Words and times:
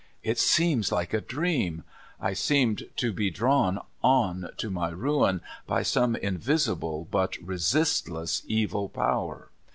It 0.23 0.43
was 0.57 0.91
like 0.91 1.13
a 1.13 1.21
dream— 1.21 1.83
I 2.29 2.33
seemed 2.33 2.85
to 2.95 3.13
be 3.13 3.29
drawn 3.29 3.77
on 4.03 4.49
to 4.57 4.71
my 4.71 4.89
ruin 4.89 5.41
by 5.67 5.83
some 5.83 6.15
invisi 6.15 6.79
ble 6.79 7.07
but 7.11 7.37
resistless 7.37 8.41
evil 8.47 8.89
power. 8.89 9.51